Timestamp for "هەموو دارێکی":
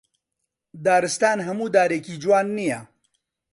1.47-2.19